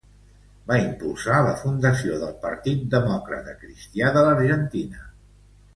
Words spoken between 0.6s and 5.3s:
Va impulsar la fundació del Partit Demòcrata Cristià de l'Argentina.